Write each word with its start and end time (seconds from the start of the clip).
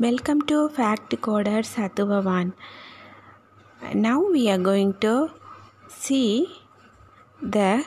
Welcome 0.00 0.42
to 0.42 0.68
Fact 0.68 1.10
Coder 1.22 1.62
Sathuvavan. 1.68 2.52
Now 3.94 4.20
we 4.20 4.48
are 4.48 4.56
going 4.56 4.94
to 5.00 5.32
see 5.88 6.46
the 7.42 7.84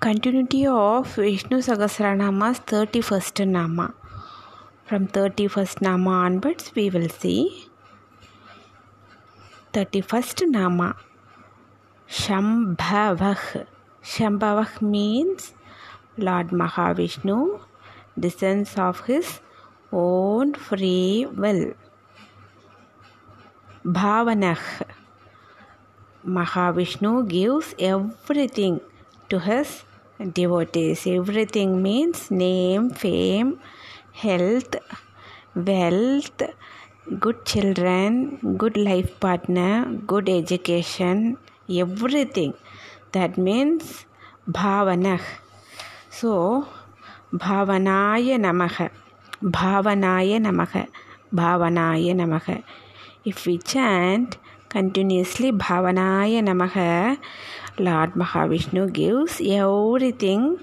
continuity 0.00 0.66
of 0.66 1.14
Vishnu 1.14 1.58
Sahasranama's 1.58 2.58
31st 2.58 3.46
Nama. 3.46 3.94
From 4.86 5.06
31st 5.06 5.82
Nama 5.82 6.10
onwards, 6.10 6.72
we 6.74 6.90
will 6.90 7.08
see 7.08 7.68
31st 9.72 10.48
Nama 10.48 10.96
Shambhavah. 12.10 13.66
Shambhavah 14.02 14.82
means 14.82 15.54
Lord 16.16 16.48
Mahavishnu 16.48 17.60
descends 18.18 18.74
of 18.76 19.06
his 19.06 19.38
own 19.92 20.54
free 20.54 21.26
will. 21.26 21.74
Bhavanah 23.84 24.58
Mahavishnu 26.26 27.28
gives 27.28 27.74
everything 27.78 28.80
to 29.30 29.38
his 29.38 29.84
devotees. 30.34 31.06
Everything 31.06 31.82
means 31.82 32.30
name, 32.30 32.90
fame, 32.90 33.60
health, 34.12 34.76
wealth, 35.54 36.42
good 37.18 37.44
children, 37.46 38.56
good 38.58 38.76
life 38.76 39.18
partner, 39.20 39.86
good 40.06 40.28
education, 40.28 41.38
everything. 41.70 42.52
That 43.12 43.38
means 43.38 44.04
bhavanah. 44.50 45.20
So, 46.10 46.66
bhavanaya 47.32 48.36
namaha. 48.38 48.90
भावनाय 49.44 50.38
नमः 50.38 50.72
भावनाय 51.34 52.12
नमः। 52.14 52.46
If 53.26 53.42
we 53.46 53.56
chant 53.66 54.34
continuously 54.72 55.50
भावनाय 55.52 56.40
नमः 56.40 56.76
lord 57.80 58.16
Mahavishnu 58.16 58.86
gives 58.96 59.40
everything 59.40 60.56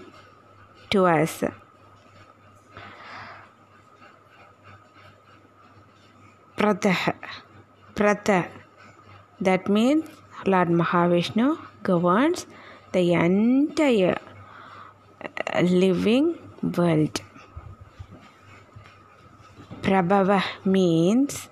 to 0.91 1.03
us 1.11 1.39
प्रतः 6.58 7.09
प्रत 7.97 8.30
that 9.44 9.69
mean 9.69 10.03
lord 10.47 10.69
Mahavishnu 10.81 11.55
governs 11.86 12.45
the 12.94 12.97
entire 12.97 14.19
living 15.64 16.33
world 16.77 17.19
Prabhava 19.86 20.41
means 20.66 21.47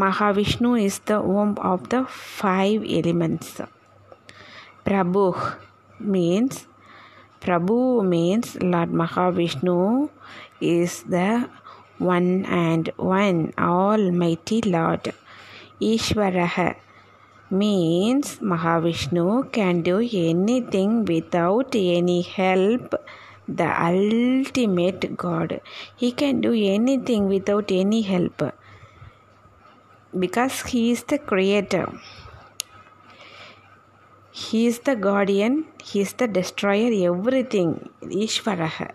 Mahavishnu 0.00 0.82
is 0.82 1.00
the 1.00 1.20
womb 1.20 1.58
of 1.60 1.90
the 1.90 2.06
five 2.06 2.82
elements. 2.88 3.60
Prabhu 4.82 5.36
means 6.00 6.66
Prabhu 7.38 8.02
means 8.02 8.56
Lord 8.62 8.92
Mahavishnu 8.92 10.08
is 10.58 11.02
the 11.02 11.50
one 11.98 12.46
and 12.46 12.88
one 12.96 13.52
Almighty 13.58 14.62
Lord. 14.62 15.12
Ishvaraha 15.82 16.76
means 17.50 18.38
Mahavishnu 18.38 19.52
can 19.52 19.82
do 19.82 19.98
anything 19.98 21.04
without 21.04 21.74
any 21.74 22.22
help. 22.22 22.94
The 23.58 23.68
ultimate 23.84 25.16
God. 25.16 25.60
He 25.96 26.12
can 26.12 26.40
do 26.40 26.52
anything 26.52 27.26
without 27.28 27.72
any 27.72 28.02
help 28.02 28.42
because 30.16 30.60
He 30.62 30.92
is 30.92 31.02
the 31.04 31.18
creator. 31.18 31.86
He 34.30 34.66
is 34.68 34.78
the 34.80 34.94
guardian, 34.94 35.66
He 35.82 36.00
is 36.00 36.12
the 36.12 36.28
destroyer, 36.28 36.92
everything. 37.10 37.90
Ishvaraha. 38.02 38.92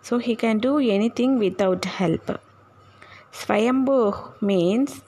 So 0.00 0.18
He 0.18 0.36
can 0.36 0.58
do 0.58 0.78
anything 0.78 1.38
without 1.38 1.84
help. 1.84 2.40
Swayambhu 3.32 4.40
means 4.40 5.02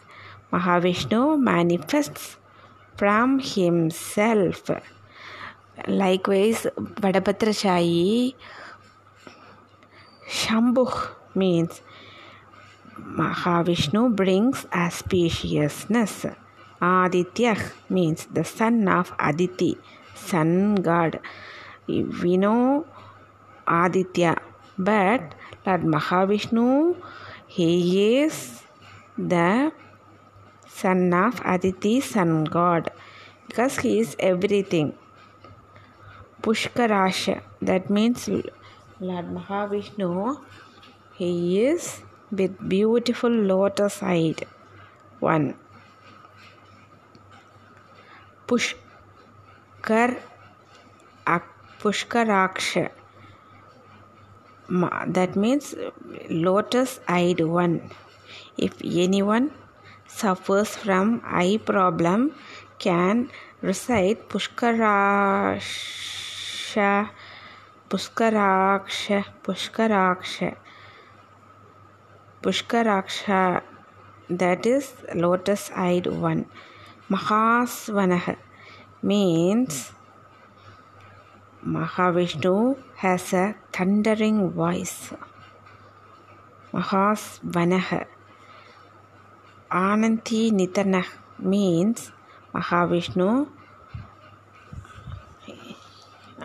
Mahavishnu 0.52 1.40
manifests 1.40 2.36
from 2.96 3.38
himself. 3.38 4.70
Likewise, 5.88 6.66
Vadapatrashayi 6.76 8.34
Shambhu 10.28 11.10
means 11.34 11.82
Mahavishnu 12.98 14.14
brings 14.14 14.64
auspiciousness. 14.66 16.34
Aditya 16.80 17.56
means 17.88 18.26
the 18.26 18.44
son 18.44 18.88
of 18.88 19.12
Aditi, 19.18 19.76
sun 20.14 20.76
god. 20.76 21.20
We 21.86 22.36
know 22.36 22.86
Aditya, 23.66 24.36
but 24.78 25.34
Lord 25.66 25.82
Mahavishnu, 25.82 26.96
he 27.46 28.18
is 28.18 28.62
the 29.16 29.72
son 30.68 31.12
of 31.12 31.40
Aditi, 31.44 32.00
sun 32.00 32.44
god, 32.44 32.90
because 33.46 33.78
he 33.78 34.00
is 34.00 34.16
everything. 34.18 34.94
Pushkaraksha, 36.42 37.42
that 37.62 37.88
means 37.88 38.28
Lord 39.06 39.26
Mahavishnu, 39.36 40.40
he 41.14 41.30
is 41.64 42.00
with 42.30 42.52
beautiful 42.68 43.30
lotus 43.30 44.02
eyed 44.02 44.46
one. 45.20 45.54
Pushkar 48.46 50.10
Pushkaraksha, 51.80 52.90
that 55.08 55.36
means 55.36 55.74
lotus 56.30 57.00
eyed 57.06 57.40
one. 57.40 57.90
If 58.56 58.80
anyone 58.82 59.50
suffers 60.06 60.70
from 60.76 61.20
eye 61.24 61.58
problem, 61.62 62.34
can 62.78 63.30
recite 63.60 64.28
Pushkarasha, 64.30 65.60
Pushkaraksha 67.94 69.06
Pushkaraksha 69.46 70.38
Pushkaraksha 72.44 73.20
that 74.32 74.66
is 74.66 74.88
lotus 75.16 75.70
eyed 75.78 76.08
one 76.22 76.44
Mahasvana 77.12 78.18
mean 79.04 79.66
Mahavishnu 81.74 82.54
has 83.02 83.34
a 83.36 83.46
thundering 83.78 84.40
voice 84.56 84.98
Mahasvana 86.74 87.80
Anandi 89.84 90.50
Nitin 90.50 91.02
means 91.44 92.10
Mahavishnu 92.56 93.30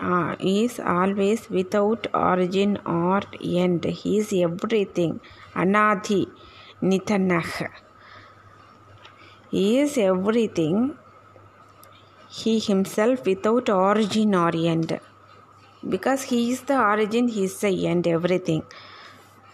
uh, 0.01 0.35
is 0.39 0.79
always 0.79 1.49
without 1.49 2.07
origin 2.13 2.77
or 2.85 3.21
end. 3.43 3.85
He 3.85 4.19
is 4.19 4.31
everything. 4.33 5.19
Anadhi 5.53 6.27
Nitanah. 6.81 7.69
He 9.51 9.79
is 9.79 9.97
everything. 9.97 10.97
He 12.29 12.59
himself 12.59 13.25
without 13.25 13.69
origin 13.69 14.35
or 14.35 14.51
end. 14.55 14.99
Because 15.87 16.23
he 16.23 16.51
is 16.51 16.61
the 16.61 16.77
origin, 16.79 17.27
he 17.27 17.45
is 17.45 17.59
the 17.59 17.87
end, 17.87 18.07
everything. 18.07 18.63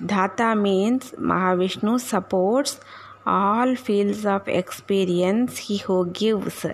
Dhata 0.02 0.60
means 0.60 1.12
Mahavishnu 1.12 2.00
supports 2.02 2.80
all 3.26 3.76
fields 3.76 4.26
of 4.26 4.48
experience 4.48 5.58
he 5.58 5.78
who 5.78 6.08
gives. 6.08 6.66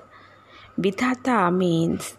Vidhata 0.80 1.56
means 1.56 2.16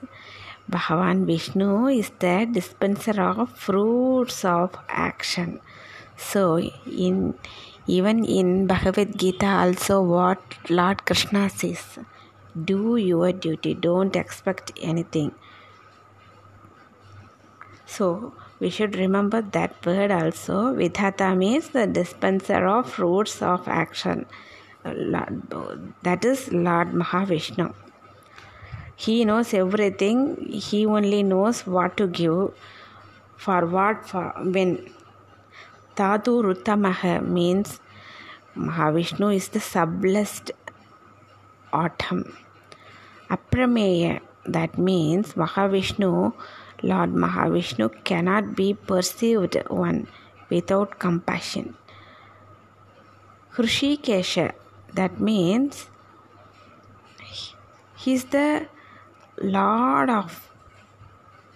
Bhagavan 0.71 1.27
Vishnu 1.27 1.87
is 1.89 2.11
the 2.19 2.49
dispenser 2.51 3.21
of 3.21 3.51
fruits 3.57 4.45
of 4.45 4.75
action. 4.89 5.61
So, 6.17 6.59
in 6.59 7.35
even 7.87 8.25
in 8.25 8.67
Bhagavad 8.67 9.19
Gita, 9.19 9.47
also 9.47 10.03
what 10.03 10.41
Lord 10.71 11.05
Krishna 11.05 11.51
says 11.51 11.99
do 12.65 12.97
your 12.97 13.33
duty, 13.33 13.75
don't 13.75 14.15
expect 14.15 14.73
anything. 14.81 15.33
So, 17.87 18.35
we 18.61 18.71
should 18.71 18.97
remember 18.97 19.43
that 19.43 19.85
word 19.85 20.11
also. 20.11 20.75
Vidhata 20.75 21.37
means 21.37 21.71
the 21.71 21.87
dispenser 21.87 22.67
of 22.67 22.91
fruits 22.91 23.43
of 23.43 23.67
action. 23.69 24.27
Lord, 24.85 25.95
That 26.03 26.25
is 26.25 26.53
Lord 26.53 26.93
Mahavishnu. 26.93 27.75
He 28.97 29.25
knows 29.25 29.53
everything, 29.55 30.37
He 30.51 30.87
only 30.87 31.23
knows 31.23 31.67
what 31.67 31.97
to 31.97 32.07
give, 32.07 32.53
for 33.37 33.67
what, 33.67 34.07
for 34.07 34.33
when. 34.39 34.91
Tadurutamaha 35.97 37.27
means 37.27 37.79
Mahavishnu 38.57 39.35
is 39.35 39.49
the 39.49 39.59
subblessed 39.59 40.51
autumn. 41.73 42.37
Aprameya, 43.29 44.21
that 44.47 44.79
means 44.79 45.35
Mahavishnu, 45.35 46.33
Lord 46.83 47.11
Mahavishnu 47.13 48.05
cannot 48.05 48.57
be 48.57 48.75
perceived 48.75 49.57
one 49.69 50.07
without 50.49 50.99
compassion. 50.99 51.77
Hrishikesha, 53.55 54.53
that 54.95 55.21
means 55.21 55.89
he 57.97 58.15
is 58.15 58.25
the 58.25 58.67
Lord 59.39 60.11
of 60.11 60.51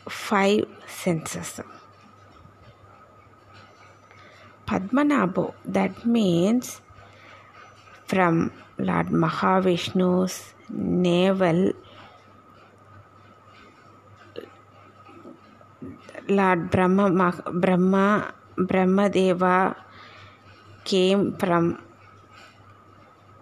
five 0.09 0.65
senses. 0.87 1.61
Padmanabho, 4.67 5.55
that 5.65 6.05
means 6.05 6.81
from 8.07 8.51
Lord 8.79 9.09
Mahavishnu's 9.09 10.55
navel, 10.69 11.73
Lord 16.29 16.71
Brahma, 16.71 17.11
Brahma, 17.53 18.35
Brahma 18.57 19.09
Deva 19.09 19.77
came 20.85 21.37
from. 21.37 21.79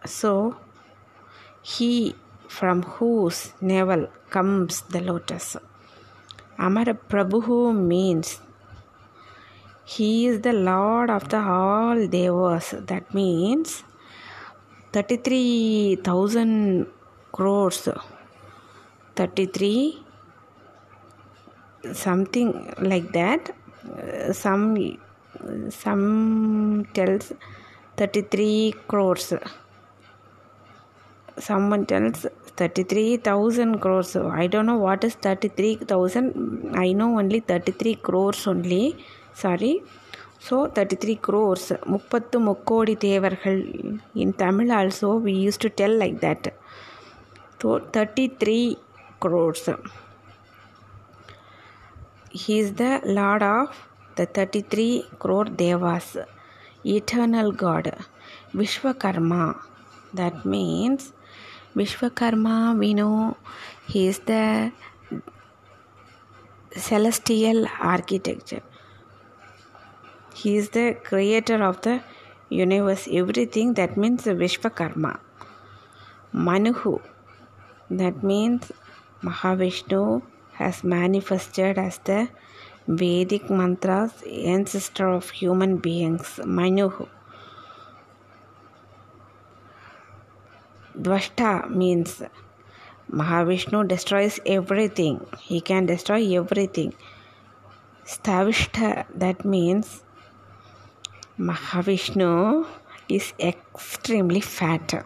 So, 0.05 0.57
he 1.63 2.15
from 2.49 2.83
whose 2.83 3.53
navel 3.61 4.09
comes 4.31 4.83
the 4.83 5.01
lotus. 5.01 5.57
Amara 6.59 6.95
Prabhu 6.95 7.75
means 7.75 8.41
he 9.85 10.27
is 10.27 10.41
the 10.41 10.53
Lord 10.53 11.11
of 11.11 11.29
the 11.29 11.39
all 11.39 12.07
devas. 12.07 12.75
That 12.87 13.13
means 13.13 13.83
33,000 14.93 16.87
crores. 17.33 17.89
33 19.17 20.05
something 21.93 22.75
like 22.81 23.13
that. 23.13 23.55
Some 24.33 24.99
some 25.71 26.87
tells 26.95 27.33
33 27.97 28.75
crores 28.89 29.35
Someone 31.48 31.86
tells 31.86 32.26
33,000 32.58 33.80
crores. 33.80 34.16
I 34.16 34.48
don't 34.48 34.66
know 34.66 34.78
what 34.78 35.04
is 35.04 35.16
33,000. 35.16 36.76
I 36.76 36.92
know 36.92 37.20
only 37.20 37.42
33 37.42 37.96
crores 38.08 38.42
only. 38.54 38.84
Sorry 39.42 39.72
so 40.48 40.56
thirty 40.76 40.98
three 41.04 41.14
crores 41.28 41.70
முப்பத்து 41.94 42.38
முக்கோடி 42.48 42.94
தேவர்கள் 43.06 43.60
இன் 44.24 44.34
Tamil 44.42 44.72
also 44.80 45.10
we 45.26 45.34
use 45.46 45.62
to 45.64 45.70
tell 45.80 45.98
like 46.02 46.18
that 46.26 46.48
so 47.62 47.72
thirty 47.96 48.26
three 48.44 48.60
crores 49.26 49.70
he 52.42 52.60
is 52.62 52.68
the 52.82 53.02
lord 53.18 53.44
of 53.44 53.70
the 54.18 54.26
33 54.26 55.04
crore 55.22 55.48
devas 55.62 56.08
eternal 56.98 57.48
god 57.64 57.88
vishwakarma 58.60 59.46
that 60.20 60.36
means 60.54 61.02
vishwakarma 61.77 62.57
we 62.79 62.95
know 62.95 63.37
he 63.87 64.07
is 64.07 64.19
the 64.31 64.73
celestial 66.89 67.67
architecture 67.81 68.63
he 70.35 70.57
is 70.57 70.71
the 70.71 70.97
creator 71.05 71.63
of 71.63 71.81
the 71.83 72.03
universe, 72.49 73.09
everything. 73.11 73.75
That 73.75 73.97
means 73.97 74.25
Vishwakarma. 74.25 75.21
Manuhu. 76.35 77.01
That 77.91 78.23
means 78.23 78.73
Mahavishnu 79.23 80.23
has 80.55 80.85
manifested 80.85 81.79
as 81.79 81.99
the 81.99 82.29
Vedic 82.87 83.49
mantras, 83.49 84.13
ancestor 84.27 85.09
of 85.09 85.31
human 85.31 85.79
beings. 85.79 86.41
Manuhu. 86.45 87.09
Dvashta 91.05 91.69
means 91.69 92.23
Mahavishnu 93.11 93.87
destroys 93.87 94.41
everything. 94.47 95.27
He 95.39 95.61
can 95.61 95.85
destroy 95.85 96.23
everything. 96.41 96.95
Stavishta, 98.07 99.05
that 99.15 99.45
means 99.45 100.03
Mahavishnu 101.39 102.67
is 103.09 103.35
extremely 103.39 104.41
fat. 104.41 105.05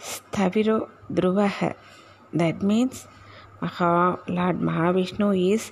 Staviro 0.00 0.88
Dhruvaha. 1.12 1.74
That 2.32 2.62
means 2.62 3.06
Maha, 3.60 4.18
Lord 4.26 4.58
Mahavishnu 4.60 5.52
is 5.52 5.70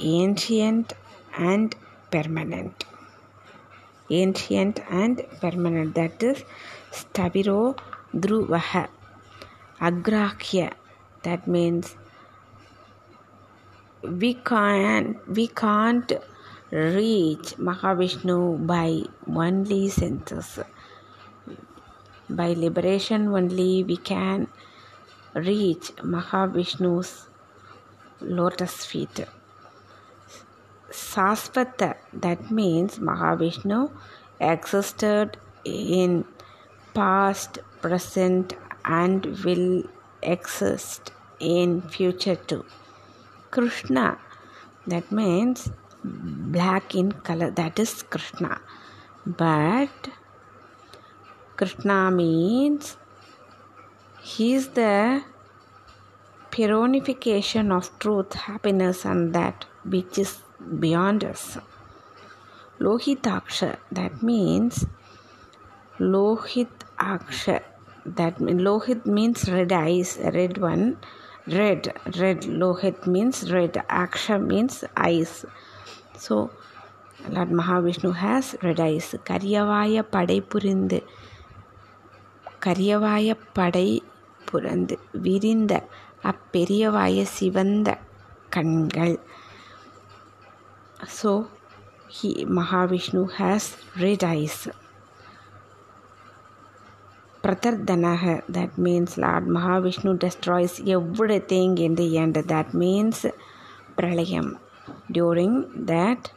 ancient 0.00 0.94
and 1.38 1.76
permanent. 2.10 2.84
Ancient 4.10 4.80
and 4.90 5.24
permanent. 5.40 5.94
That 5.94 6.22
is 6.22 6.44
Staviro 6.92 7.78
Dhruvaha. 8.14 8.88
Agrahya. 9.80 10.72
That 11.22 11.46
means 11.46 11.96
we 14.02 14.34
can't 14.34 15.16
we 15.28 15.46
can't 15.48 16.12
reach 16.70 17.56
Mahavishnu 17.56 18.66
by 18.66 19.02
only 19.26 19.88
senses. 19.88 20.58
By 22.28 22.52
liberation 22.52 23.28
only 23.28 23.84
we 23.84 23.96
can 23.96 24.48
reach 25.34 25.92
Mahavishnu's 25.96 27.28
lotus 28.20 28.84
feet. 28.84 29.26
Sasvata, 30.90 31.96
that 32.20 32.50
means 32.50 32.98
Mahavishnu 32.98 33.90
existed 34.40 35.36
in 35.64 36.24
past, 36.94 37.58
present, 37.80 38.54
and 38.84 39.26
will 39.44 39.84
exist 40.22 41.12
in 41.40 41.82
future 41.82 42.36
too. 42.36 42.64
Krishna, 43.50 44.18
that 44.86 45.10
means 45.10 45.70
black 46.04 46.94
in 46.94 47.10
color 47.28 47.50
that 47.50 47.78
is 47.78 48.02
krishna 48.02 48.60
but 49.26 50.08
krishna 51.56 52.10
means 52.10 52.96
he 54.22 54.54
is 54.54 54.68
the 54.80 55.22
personification 56.50 57.72
of 57.72 57.90
truth 57.98 58.34
happiness 58.34 59.04
and 59.06 59.34
that 59.34 59.64
which 59.84 60.18
is 60.18 60.42
beyond 60.78 61.24
us 61.24 61.56
lohitaksha 62.80 63.76
that 63.92 64.22
means 64.22 64.86
lohit 65.98 66.72
aksha 66.98 67.60
that 68.06 68.38
lohit 68.38 69.06
means 69.06 69.48
red 69.48 69.72
eyes 69.72 70.18
red 70.34 70.58
one 70.58 70.96
red 71.46 71.92
red 72.20 72.42
lohit 72.62 73.06
means 73.06 73.50
red 73.50 73.74
aksha 74.02 74.38
means 74.50 74.76
eyes 75.08 75.34
so 76.24 76.34
lord 77.34 77.54
Mahavishnu 77.60 78.10
has 78.20 78.50
red 78.64 78.82
eyes 78.82 79.08
கரியவாய 79.30 80.02
படை 80.14 80.36
புரிந்து 80.52 80.98
கரியவாய 82.66 83.36
படை 83.58 83.88
புரந்து 84.50 84.96
விரிந்த 85.24 85.72
அப்பெரியவாய 86.30 87.24
சிவந்த 87.36 87.88
கண்கள் 88.48 89.16
so 91.18 91.32
he 92.18 92.44
Mahavishnu 92.44 93.22
has 93.32 93.76
red 94.00 94.22
eyes. 94.22 94.68
Pratardhanaha, 97.42 98.42
that 98.48 98.78
means 98.78 99.18
Lord 99.18 99.46
Mahavishnu 99.46 100.18
destroys 100.18 100.80
everything 100.86 101.76
in 101.78 101.96
the 101.96 102.16
end. 102.16 102.36
That 102.36 102.72
means 102.72 103.26
Pralayam. 103.96 104.58
During 105.10 105.86
that 105.86 106.30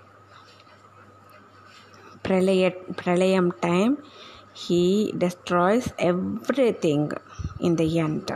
Pralayat, 2.24 2.96
Pralayam 2.96 3.48
time, 3.62 3.98
he 4.54 5.14
destroys 5.16 5.94
everything 6.00 7.12
in 7.60 7.76
the 7.76 8.00
end. 8.00 8.32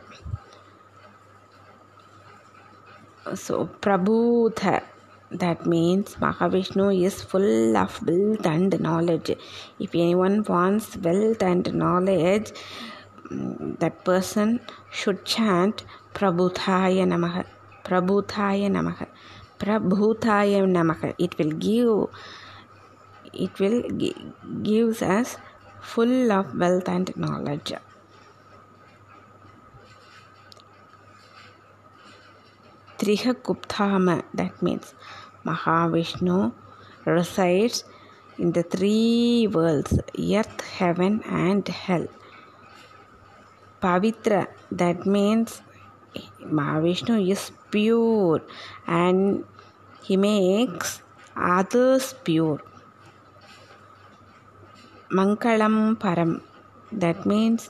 So, 3.34 3.66
Prabhutha 3.82 4.91
that 5.32 5.66
means 5.66 6.16
mahavishnu 6.16 7.06
is 7.06 7.22
full 7.22 7.78
of 7.78 8.06
wealth 8.06 8.46
and 8.46 8.80
knowledge. 8.80 9.32
If 9.80 9.96
anyone 9.96 10.44
wants 10.44 10.98
wealth 10.98 11.42
and 11.42 11.74
knowledge 11.74 12.52
mm, 13.30 13.80
that 13.80 14.04
person 14.04 14.60
should 14.92 15.24
chant 15.26 15.86
prabhuthaya 16.14 17.06
namaha 17.08 17.46
prabhuthaya 17.86 18.70
namaha 18.70 19.08
prabhutaya 19.60 20.66
namaha. 20.66 21.16
It 21.18 21.38
will 21.38 21.52
give 21.52 22.10
it 23.34 23.60
will 23.60 23.82
gi- 23.98 24.16
gives 24.64 25.02
us 25.02 25.38
full 25.82 26.32
of 26.32 26.54
wealth 26.58 26.90
and 26.90 27.16
knowledge. 27.16 27.74
Trihakupthama, 33.00 34.24
that 34.34 34.62
means 34.62 34.94
Mahavishnu 35.46 36.54
resides 37.06 37.84
in 38.38 38.52
the 38.52 38.64
three 38.64 39.48
worlds 39.48 40.00
earth, 40.20 40.62
heaven, 40.78 41.24
and 41.26 41.68
hell. 41.68 42.08
Pavitra, 43.82 44.48
that 44.72 45.06
means 45.06 45.62
Mahavishnu 46.44 47.30
is 47.30 47.52
pure 47.72 48.42
and 48.88 49.44
he 50.04 50.18
makes 50.18 51.02
others 51.36 52.14
pure. 52.24 52.62
Mankalam 55.12 55.96
Param, 55.96 56.42
that 56.92 57.26
means 57.26 57.70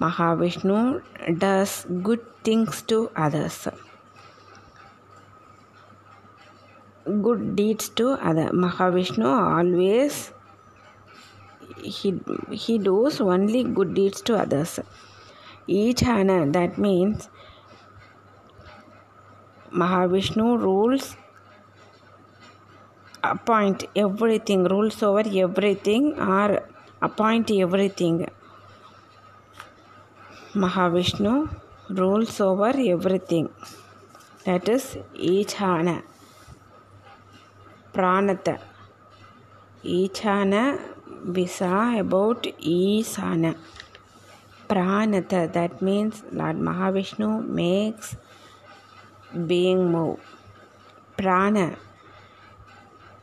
Mahavishnu 0.00 1.02
does 1.38 1.86
good 2.02 2.20
things 2.42 2.82
to 2.82 3.10
others. 3.16 3.68
Good 7.06 7.54
deeds 7.54 7.88
to 7.88 8.10
other 8.30 8.48
mahavishnu 8.64 9.26
always 9.26 10.32
he 11.82 12.18
he 12.50 12.78
does 12.78 13.20
only 13.20 13.62
good 13.64 13.94
deeds 13.94 14.20
to 14.22 14.36
others. 14.36 14.80
Each 15.66 16.00
hana 16.00 16.46
that 16.56 16.78
means 16.78 17.28
mahavishnu 19.72 20.46
rules 20.62 21.16
appoint 23.22 23.84
everything 23.94 24.64
rules 24.64 25.02
over 25.02 25.24
everything 25.44 26.18
or 26.18 26.62
appoint 27.02 27.50
everything. 27.50 28.26
Mahavishnu 30.54 31.34
rules 31.90 32.40
over 32.40 32.72
everything. 32.94 33.48
That 34.44 34.68
is 34.68 34.96
each 35.14 35.54
hana 35.54 36.02
Pranata. 37.96 38.58
Ichana 39.82 40.78
Visa 41.24 41.96
about 41.98 42.42
Isana. 42.42 43.56
Pranata, 44.68 45.50
that 45.50 45.80
means 45.80 46.22
Lord 46.30 46.56
Mahavishnu 46.56 47.48
makes 47.48 48.16
being 49.46 49.90
move. 49.90 50.20
Prana. 51.16 51.76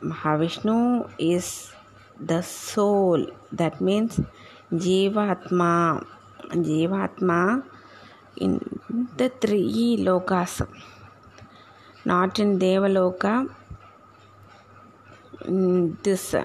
Mahavishnu 0.02 1.08
is 1.18 1.72
the 2.20 2.42
soul, 2.42 3.26
that 3.52 3.80
means 3.80 4.20
Jivatma. 4.72 6.04
Jivatma 6.50 7.62
in 8.36 8.60
the 9.16 9.28
three 9.28 9.96
lokas, 9.98 10.66
not 12.04 12.38
in 12.38 12.58
Devaloka 12.58 13.48
Mm, 15.46 16.02
this 16.02 16.32
uh, 16.32 16.44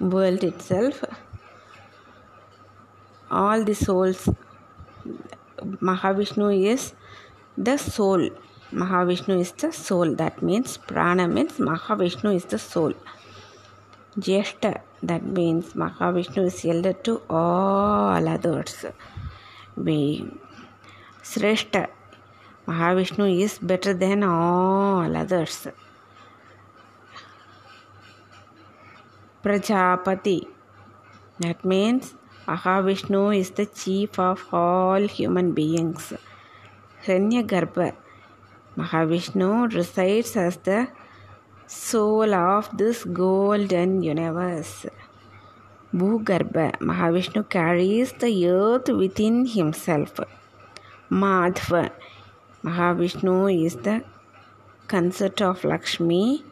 world 0.00 0.42
itself. 0.42 1.04
All 3.30 3.62
the 3.62 3.74
souls 3.76 4.28
mahavishnu 5.80 6.66
is 6.72 6.94
the 7.56 7.76
soul. 7.76 8.28
Mahavishnu 8.72 9.38
is 9.38 9.52
the 9.52 9.72
soul. 9.72 10.16
That 10.16 10.42
means 10.42 10.78
prana 10.78 11.28
means 11.28 11.58
mahavishnu 11.58 12.34
is 12.34 12.44
the 12.46 12.58
soul. 12.58 12.92
Jeshta 14.18 14.80
that 15.04 15.24
means 15.24 15.72
mahavishnu 15.74 16.46
is 16.46 16.64
elder 16.64 16.94
to 17.04 17.22
all 17.30 18.28
others. 18.28 18.84
We 19.76 20.28
sreshta 21.22 21.86
mahavishnu 22.66 23.40
is 23.40 23.60
better 23.60 23.94
than 23.94 24.24
all 24.24 25.16
others 25.16 25.68
Prajapati. 29.42 30.46
That 31.40 31.64
means 31.64 32.14
Mahavishnu 32.46 33.36
is 33.36 33.50
the 33.50 33.66
chief 33.66 34.16
of 34.16 34.46
all 34.52 35.08
human 35.08 35.52
beings. 35.52 36.12
Hiranyagarbha. 37.04 37.96
Mahavishnu 38.76 39.74
resides 39.74 40.36
as 40.36 40.58
the 40.58 40.86
soul 41.66 42.32
of 42.32 42.70
this 42.78 43.02
golden 43.02 44.04
universe. 44.04 44.86
Bhugarbha. 45.92 46.78
Mahavishnu 46.78 47.48
carries 47.48 48.12
the 48.12 48.48
earth 48.48 48.90
within 48.90 49.46
himself. 49.46 50.20
Madhva. 51.10 51.90
Mahavishnu 52.62 53.66
is 53.66 53.74
the 53.74 54.04
consort 54.86 55.42
of 55.42 55.64
Lakshmi 55.64 56.44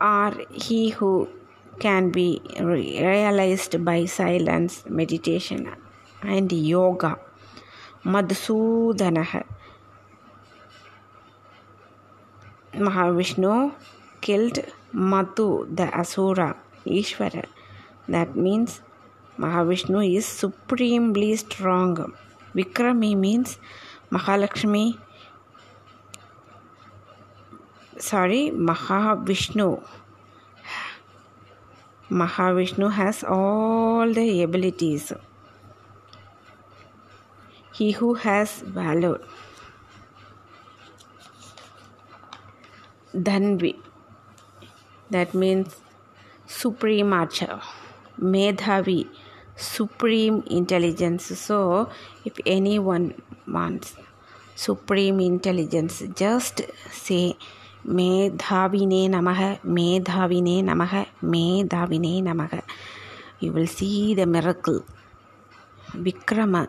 or 0.00 0.32
he 0.52 0.90
who 0.90 1.28
can 1.78 2.10
be 2.10 2.40
realized 2.60 3.84
by 3.84 4.04
silence, 4.06 4.84
meditation, 4.88 5.70
and 6.22 6.50
yoga. 6.52 7.18
Madhusudanah. 8.04 9.44
Mahavishnu 12.74 13.74
killed 14.20 14.58
Madhu, 14.92 15.66
the 15.74 15.84
Asura, 15.98 16.56
Ishvara. 16.86 17.46
That 18.08 18.36
means 18.36 18.80
Mahavishnu 19.38 20.16
is 20.16 20.26
supremely 20.26 21.36
strong. 21.36 22.12
Vikrami 22.54 23.16
means 23.16 23.58
Mahalakshmi 24.10 24.98
sorry 27.98 28.50
mahavishnu. 28.50 29.82
Mahavishnu 32.10 32.92
has 32.92 33.24
all 33.24 34.12
the 34.12 34.42
abilities. 34.42 35.12
He 37.74 37.92
who 37.92 38.14
has 38.14 38.60
valor. 38.60 39.20
Dhanvi. 43.14 43.76
That 45.10 45.34
means 45.34 45.76
supreme 46.46 47.12
archer 47.12 47.60
medhavi 48.20 49.08
supreme 49.56 50.42
intelligence. 50.48 51.24
So 51.38 51.90
if 52.24 52.34
anyone 52.46 53.20
wants 53.48 53.96
supreme 54.54 55.20
intelligence 55.20 56.02
just 56.14 56.62
say 56.90 57.36
மேதாவினே 57.93 59.09
நமக 59.09 59.59
மேதாவினே 59.75 60.63
நமக 60.63 61.05
மேதாவினே 61.31 62.21
நமக 62.21 62.61
you 63.41 63.51
will 63.53 63.69
see 63.79 64.17
the 64.17 64.25
miracle 64.25 64.83
vikrama 66.03 66.67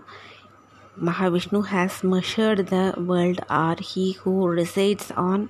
mahavishnu 1.05 1.63
has 1.73 1.91
measured 2.03 2.71
the 2.71 2.93
world 3.09 3.39
or 3.49 3.77
he 3.95 4.17
who 4.25 4.55
resides 4.55 5.13
on 5.17 5.49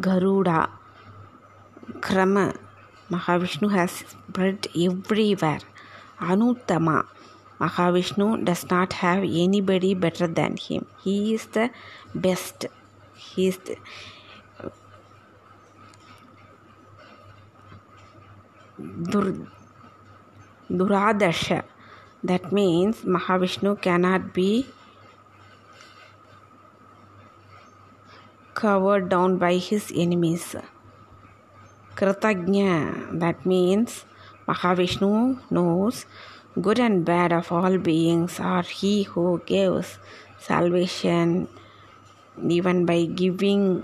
garuda 0.00 0.66
krama 2.00 2.54
mahavishnu 3.10 3.68
has 3.68 3.90
spread 3.90 4.58
everywhere 4.74 5.60
anuttama 6.20 7.02
mahavishnu 7.60 8.42
does 8.42 8.64
not 8.70 8.92
have 8.92 9.22
anybody 9.24 9.94
better 9.94 10.28
than 10.34 10.56
him 10.70 10.82
he 11.04 11.34
is 11.34 11.48
the 11.52 11.68
best 12.20 12.68
he 13.14 13.48
is 13.48 13.58
the, 13.66 13.76
दुर्, 18.79 19.33
Duradharsha. 20.71 21.51
That 22.25 22.45
means 22.53 23.05
Mahavishnu 23.07 23.73
cannot 23.83 24.21
be 24.35 24.49
covered 28.57 29.07
down 29.09 29.37
by 29.37 29.57
his 29.63 29.91
enemies 29.95 30.45
Kritajna 31.97 32.63
that 33.21 33.47
means 33.47 34.03
Mahavishnu 34.49 35.09
knows 35.53 36.03
good 36.59 36.79
and 36.79 37.03
bad 37.05 37.33
of 37.33 37.53
all 37.53 37.77
beings 37.77 38.41
are 38.41 38.65
he 38.69 39.01
who 39.09 39.35
gives 39.49 39.97
salvation 40.47 41.45
even 42.51 42.85
by 42.85 43.05
giving 43.21 43.79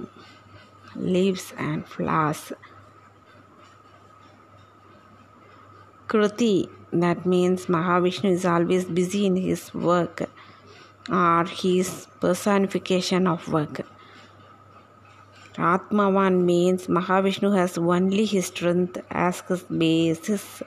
leaves 0.97 1.51
and 1.59 1.83
flowers 1.83 2.51
Kruti, 6.11 6.69
that 6.91 7.25
means 7.25 7.67
Mahavishnu 7.67 8.31
is 8.31 8.45
always 8.45 8.83
busy 8.83 9.25
in 9.25 9.37
his 9.37 9.73
work. 9.73 10.29
or 11.09 11.45
his 11.45 12.07
personification 12.19 13.27
of 13.27 13.47
work. 13.47 13.81
Atmavan 15.55 16.43
means 16.43 16.87
Mahavishnu 16.87 17.55
has 17.57 17.77
only 17.77 18.25
his 18.25 18.45
strength 18.47 18.97
as 19.09 19.41
his 19.47 19.63
basis. 19.63 20.63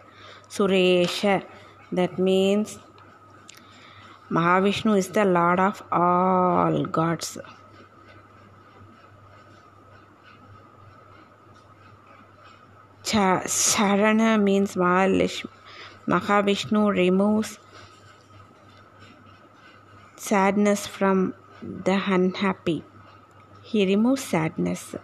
Suresha, 0.48 1.44
that 1.92 2.18
means 2.18 2.78
Mahavishnu 4.30 4.98
is 4.98 5.08
the 5.08 5.24
Lord 5.24 5.60
of 5.60 5.82
all 5.92 6.84
gods. 6.84 7.38
Sharana 13.14 14.42
means 14.42 14.74
Mahavishnu 16.08 16.90
removes 16.90 17.58
sadness 20.16 20.86
from 20.88 21.32
the 21.62 22.02
unhappy. 22.06 22.82
He 23.62 23.86
removes 23.86 24.24
sadness. 24.24 24.96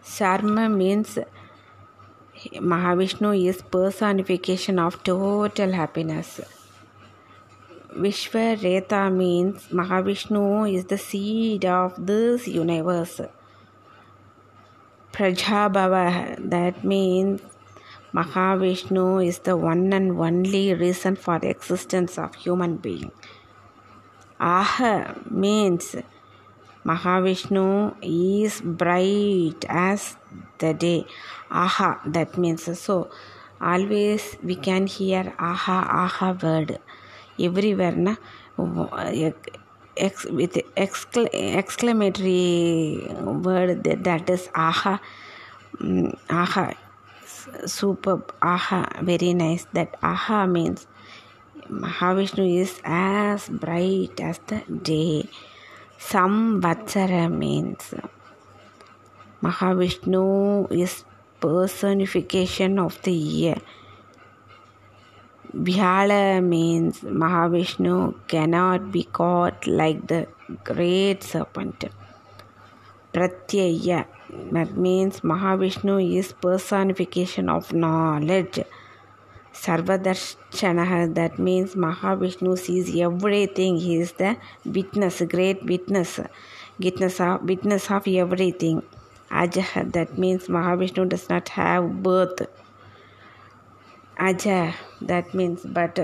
Sarma 0.00 0.70
means 0.70 1.18
Mahavishnu 2.54 3.46
is 3.46 3.60
personification 3.60 4.78
of 4.78 5.02
total 5.04 5.72
happiness. 5.72 6.40
Vishwareta 7.92 9.14
means 9.14 9.68
Mahavishnu 9.68 10.72
is 10.72 10.86
the 10.86 10.96
seed 10.96 11.66
of 11.66 12.06
this 12.06 12.48
universe. 12.48 13.20
Prajabhava, 15.14 16.50
that 16.50 16.82
means 16.82 17.40
Mahavishnu 18.12 19.24
is 19.24 19.38
the 19.38 19.56
one 19.56 19.92
and 19.92 20.18
only 20.18 20.74
reason 20.74 21.14
for 21.14 21.38
the 21.38 21.48
existence 21.48 22.18
of 22.18 22.34
human 22.34 22.78
being. 22.78 23.12
Aha 24.40 25.14
means 25.30 25.94
Mahavishnu 26.84 27.94
is 28.02 28.60
bright 28.60 29.64
as 29.68 30.16
the 30.58 30.74
day. 30.74 31.06
Aha, 31.48 32.00
that 32.06 32.36
means 32.36 32.64
so. 32.76 33.08
Always 33.60 34.36
we 34.42 34.56
can 34.56 34.88
hear 34.88 35.32
aha, 35.38 35.88
aha 35.88 36.36
word 36.42 36.80
everywhere. 37.38 37.92
Na? 37.92 38.16
Ex, 39.96 40.24
with 40.26 40.54
excla, 40.76 41.28
exclamatory 41.32 43.06
word 43.20 43.84
that, 43.84 44.04
that 44.04 44.30
is 44.30 44.48
aha. 44.54 45.00
Mm, 45.80 46.16
aha. 46.30 46.74
Superb. 47.66 48.34
Aha. 48.42 48.86
Very 49.02 49.34
nice. 49.34 49.66
That 49.72 49.96
aha 50.02 50.46
means 50.46 50.86
Mahavishnu 51.70 52.60
is 52.60 52.80
as 52.84 53.48
bright 53.48 54.20
as 54.20 54.38
the 54.46 54.62
day. 54.82 55.28
Samvatsara 55.98 57.32
means 57.32 57.94
Mahavishnu 59.42 60.70
is 60.72 61.04
personification 61.40 62.78
of 62.78 63.00
the 63.02 63.12
year 63.12 63.56
Vyala 65.54 66.42
means 66.42 67.02
Mahavishnu 67.02 68.26
cannot 68.26 68.90
be 68.90 69.04
caught 69.04 69.68
like 69.68 70.04
the 70.08 70.26
great 70.64 71.22
serpent. 71.22 71.84
Pratyaya 73.12 74.06
that 74.50 74.76
means 74.76 75.20
Mahavishnu 75.20 76.18
is 76.18 76.32
personification 76.32 77.48
of 77.48 77.72
knowledge. 77.72 78.64
Sarvadarshana 79.52 81.14
that 81.14 81.38
means 81.38 81.76
Mahavishnu 81.76 82.58
sees 82.58 82.92
everything. 83.00 83.76
He 83.76 84.00
is 84.00 84.10
the 84.12 84.36
witness, 84.64 85.22
great 85.22 85.64
witness, 85.64 86.18
witness 86.80 87.20
of, 87.20 87.42
witness 87.44 87.92
of 87.92 88.08
everything. 88.08 88.82
Ajah 89.30 89.92
that 89.92 90.18
means 90.18 90.48
Mahavishnu 90.48 91.08
does 91.08 91.28
not 91.28 91.48
have 91.50 92.02
birth 92.02 92.42
Aja, 94.18 94.74
that 95.00 95.34
means 95.34 95.62
but 95.64 95.98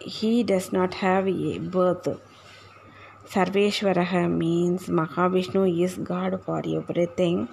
he 0.00 0.42
does 0.42 0.72
not 0.72 0.94
have 0.94 1.28
a 1.28 1.58
birth. 1.58 2.20
Sarveshwaraha 3.26 4.30
means 4.30 4.88
Mahavishnu 4.88 5.82
is 5.84 5.96
God 5.96 6.42
for 6.44 6.62
everything. 6.66 7.48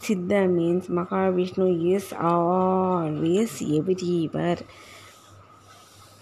Siddha 0.00 0.50
means 0.50 0.88
Mahavishnu 0.88 1.94
is 1.94 2.12
always 2.12 3.60
everywhere. 3.62 4.58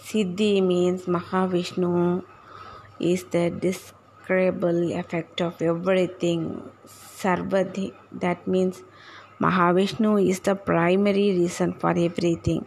Siddhi 0.03 0.63
means 0.63 1.03
Mahavishnu 1.05 2.25
is 2.99 3.25
the 3.25 3.51
describable 3.51 4.93
effect 4.93 5.41
of 5.41 5.63
everything. 5.63 6.63
Sarvadhi, 6.87 7.95
that 8.13 8.47
means 8.47 8.83
Mahavishnu 9.43 10.11
is 10.31 10.41
the 10.41 10.55
primary 10.55 11.29
reason 11.37 11.73
for 11.73 11.91
everything. 11.91 12.65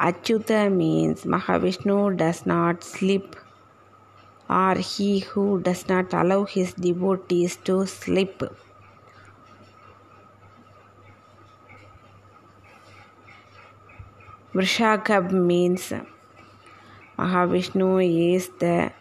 Achyuta 0.00 0.60
means 0.72 1.22
Mahavishnu 1.22 2.16
does 2.16 2.44
not 2.44 2.82
sleep 2.82 3.36
or 4.50 4.74
he 4.74 5.20
who 5.20 5.60
does 5.60 5.88
not 5.88 6.12
allow 6.12 6.44
his 6.44 6.74
devotees 6.74 7.56
to 7.64 7.86
sleep. 7.86 8.42
Vrishakab 14.54 15.30
means 15.30 15.92
Mahavishnu 17.18 17.90
is 18.34 18.48
the 18.58 18.92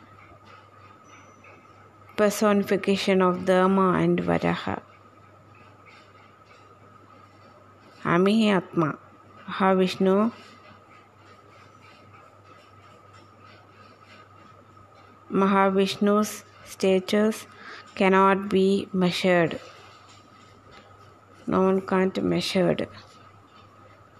personification 2.15 3.21
of 3.21 3.45
Dharma 3.45 3.93
and 3.93 4.19
Varaha. 4.19 4.81
आम्ही 8.14 8.50
आत्मा 8.50 8.90
हा 9.58 9.72
Vishnu 9.72 10.28
Mahavishnu's 15.30 16.42
status 16.64 17.46
cannot 17.94 18.48
be 18.48 18.88
measured. 18.92 19.60
No 21.46 21.62
one 21.62 21.80
can't 21.82 22.20
measured. 22.22 22.88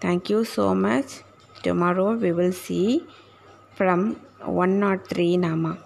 Thank 0.01 0.31
you 0.31 0.45
so 0.45 0.73
much. 0.73 1.23
Tomorrow 1.65 2.15
we 2.15 2.31
will 2.31 2.53
see 2.53 3.05
from 3.75 4.21
103 4.45 5.37
Nama. 5.37 5.79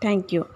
Thank 0.00 0.32
you. 0.32 0.48